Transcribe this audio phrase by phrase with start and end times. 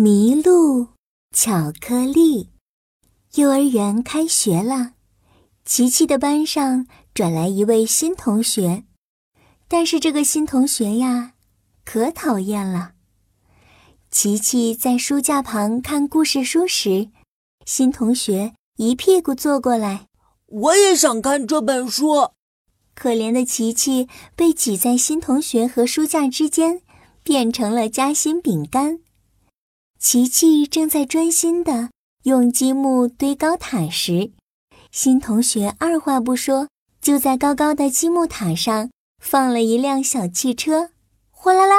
[0.00, 0.90] 麋鹿
[1.32, 2.50] 巧克力。
[3.34, 4.92] 幼儿园开学了，
[5.64, 8.84] 琪琪的班上转来一位新同学，
[9.66, 11.32] 但是这个新同学呀，
[11.84, 12.92] 可讨厌了。
[14.08, 17.10] 琪琪在书架旁看故事书时，
[17.66, 20.06] 新同学一屁股坐过来，
[20.46, 22.30] 我也想看这本书。
[22.94, 26.82] 可怜的琪琪被挤在新同学和书架之间，
[27.24, 29.00] 变成了夹心饼干。
[29.98, 31.90] 琪琪正在专心的。
[32.22, 34.32] 用积木堆高塔时，
[34.90, 36.68] 新同学二话不说，
[37.00, 38.90] 就在高高的积木塔上
[39.22, 40.90] 放了一辆小汽车，
[41.30, 41.74] 哗啦啦，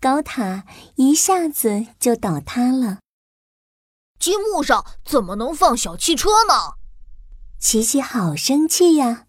[0.00, 0.64] 高塔
[0.96, 3.00] 一下子就倒塌了。
[4.18, 6.74] 积木上怎么能放小汽车呢？
[7.58, 9.26] 琪琪好生气呀！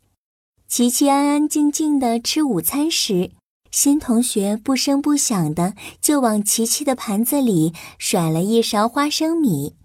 [0.68, 3.32] 琪琪安安静静的吃午餐时，
[3.74, 9.76] 新同学不声不响的就往琪琪的盘子里甩了一勺花生米。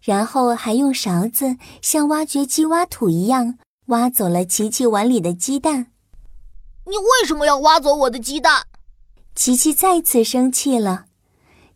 [0.00, 5.88] 然后还用勺子像挖掘机挖土一样挖走了琪琪碗里的鸡蛋。
[6.86, 8.62] 你为什么要挖走我的鸡蛋？
[9.34, 11.06] 琪琪再次生气了。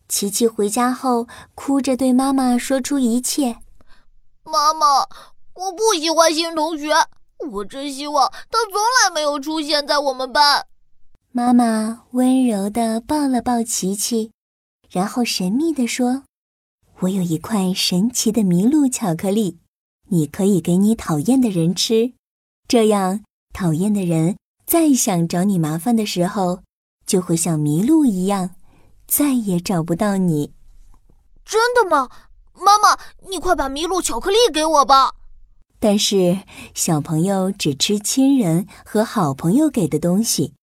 [0.07, 3.57] 琪琪回家后哭着对妈妈说出一切。
[4.45, 5.01] 妈妈，
[5.53, 6.93] 我不喜欢新同学，
[7.51, 10.65] 我真希望他从来没有出现在我们班。
[11.31, 14.31] 妈妈温柔地抱了抱琪琪，
[14.89, 16.23] 然后神秘地说。
[17.01, 19.59] 我有一块神奇的麋鹿巧克力，
[20.09, 22.13] 你可以给你讨厌的人吃，
[22.67, 26.63] 这样讨厌的人再想找你麻烦的时候，
[27.05, 28.55] 就会像麋鹿一样，
[29.05, 30.53] 再也找不到你。
[31.45, 32.09] 真的吗？
[32.55, 32.97] 妈妈，
[33.29, 35.13] 你快把麋鹿巧克力给我吧。
[35.79, 36.39] 但是
[36.73, 40.55] 小朋友只吃亲人和好朋友给的东西，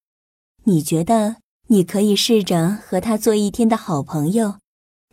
[0.64, 1.36] 你觉得
[1.68, 4.56] 你可以试着和他做一天的好朋友？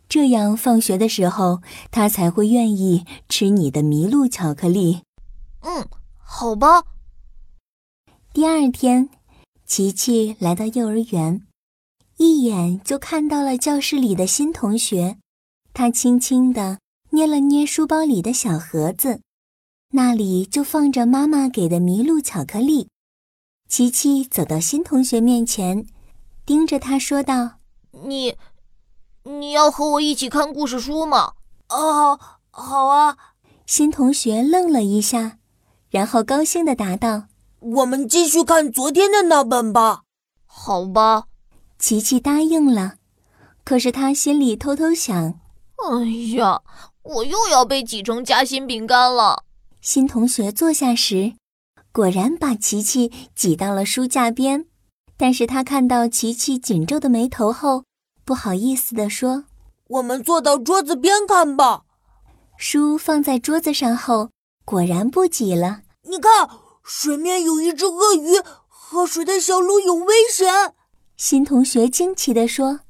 [0.08, 5.02] 这样，放学的时候他才会愿意吃你的麋鹿巧克力。
[5.60, 5.86] 嗯，
[6.18, 6.82] 好吧。
[8.34, 9.08] 第二天，
[9.66, 11.42] 琪琪来到幼儿园，
[12.16, 15.18] 一眼就看到了教室里的新同学。
[15.74, 16.78] 他轻轻地
[17.10, 19.20] 捏了捏书包里的小盒子，
[19.90, 22.88] 那里就放着妈妈给的麋鹿巧克力。
[23.72, 25.86] 琪琪走到新同学面前，
[26.44, 27.52] 盯着他说道
[28.04, 28.36] ：“你。”
[29.24, 31.32] 你要和我一起看故事书吗？
[31.70, 33.16] 哦，好啊。
[33.64, 35.38] 新同学愣了一下，
[35.88, 37.28] 然后高兴地答道
[37.60, 40.02] ：“我们继续看昨天的那本吧。”
[40.44, 41.24] 好吧，
[41.78, 42.96] 琪琪答应了。
[43.64, 45.40] 可是他心里偷偷想
[45.80, 46.04] ：“哎
[46.36, 46.60] 呀，
[47.04, 49.44] 我又要被挤成夹心饼干了。”
[49.80, 51.32] 新同学坐下时，
[51.92, 54.66] 果然把琪琪挤到了书架边。
[55.16, 57.84] 但是他看到琪琪紧皱的眉头后，
[58.24, 59.44] 不好意思地说
[59.88, 61.82] ：“我们坐到桌子边看吧。”
[62.56, 64.30] 书放在桌子上后，
[64.64, 65.82] 果然不挤了。
[66.08, 66.48] 你看，
[66.82, 70.74] 水面有一只鳄鱼，喝水的小鹿有危险。
[71.16, 72.80] 新同学惊奇地说：“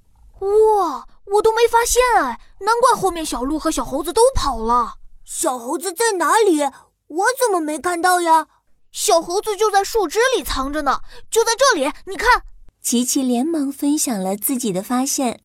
[0.40, 4.94] 哇，我都没发现哎，难怪后面小鹿和小猴子都跑了。
[5.24, 6.62] 小猴子在哪里？
[7.08, 8.46] 我怎么没看到呀？
[8.92, 12.44] 小猴子就在树枝里藏着呢，就在这里，你看。”
[12.82, 15.41] 琪琪连忙分享了自己的发现，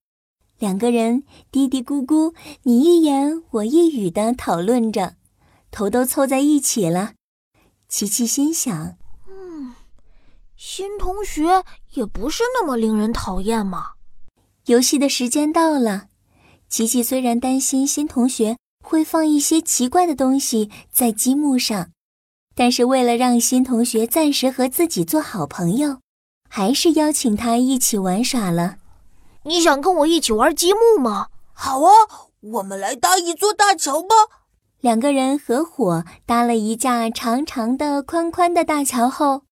[0.57, 5.15] 两个人嘀嘀咕咕，你一言我一语的讨论着，
[5.69, 7.13] 头都凑在一起了。
[7.87, 8.97] 琪琪心想
[9.29, 9.75] ：“嗯，
[10.55, 11.63] 新同学
[11.93, 13.91] 也不是那么令人讨厌嘛。”
[14.65, 16.07] 游戏的时间到了，
[16.67, 21.91] 琪琪虽然担心新同学会放一些奇怪的东西在积木上，
[22.57, 25.99] 但是为了让新同学暂时和自己做好朋友。
[26.49, 28.77] 还是邀请他一起玩耍了。
[29.43, 31.27] 你想跟我一起玩积木吗？
[31.53, 31.91] 好啊，
[32.39, 34.15] 我们来搭一座大桥吧。
[34.79, 39.43] 两个人合伙搭了一架长长的、宽宽的大桥后，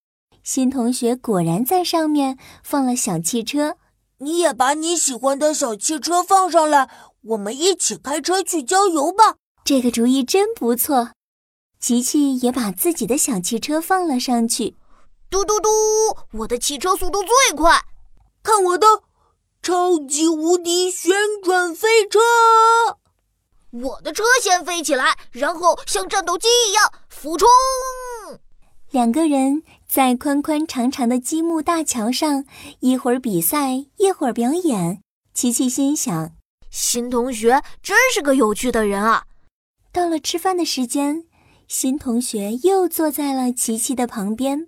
[0.41, 3.75] 新同学果然在上面放了小汽车。
[4.19, 6.90] 你也把你喜欢的小汽车放上来，
[7.22, 9.35] 我们一起开车去郊游吧。
[9.66, 11.09] 这个主意真不错。
[11.87, 14.76] 琪琪也把自己的小汽车放了上去。
[15.29, 15.70] 嘟嘟嘟！
[16.40, 17.79] 我的汽车速度最快，
[18.41, 18.87] 看我的
[19.61, 22.20] 超级无敌旋转飞车！
[23.70, 27.47] 我的车先飞起来，然后像战斗机一样俯冲。
[28.90, 32.46] 两个人在宽宽长长的积木大桥上，
[32.79, 35.03] 一会儿比赛，一会儿表演。
[35.35, 36.32] 琪琪心想：
[36.72, 39.26] 新同学真是个有趣的人啊！
[39.93, 41.26] 到了吃饭的时间，
[41.67, 44.67] 新同学又坐在了琪琪的旁边。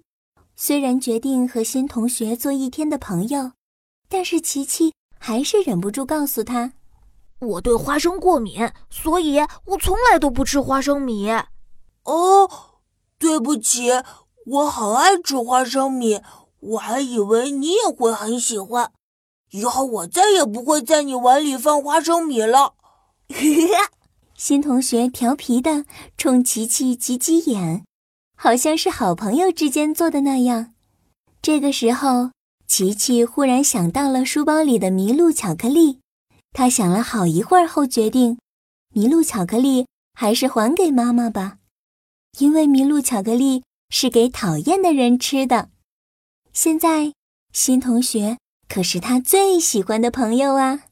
[0.56, 3.52] 虽然决定和新同学做一天的朋友，
[4.10, 6.74] 但是琪琪还是忍不住告诉他
[7.40, 11.30] ：“我对花生过敏，所以我从来都不吃花生米。
[12.04, 12.50] 哦，
[13.20, 13.92] 对不起，
[14.46, 16.20] 我好爱吃花生米，
[16.60, 18.92] 我还以为你也会很喜欢。
[19.52, 22.74] 以后我再也不会在你碗里放花生米了。
[24.38, 25.86] 新同学调皮的
[26.16, 27.84] 冲琪琪挤挤眼，
[28.38, 30.76] 好像是好朋友之间做的那样。
[31.42, 32.30] 这个时候，
[32.68, 36.02] 琪琪忽然想到了书包里的麋鹿巧克力，
[36.52, 38.38] 他想了好一会儿后决定，
[38.94, 41.58] 麋鹿巧克力还是还给妈妈吧，
[42.38, 45.70] 因为麋鹿巧克力是给讨厌的人吃的。
[46.54, 47.12] 现在，
[47.54, 48.38] 新同学
[48.70, 50.84] 可是他最喜欢的朋友啊。